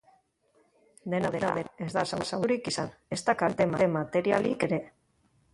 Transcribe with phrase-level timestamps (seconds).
[1.13, 1.51] Dena dela,
[1.87, 4.85] ez da zauriturik izan, ezta kalte materialik ere.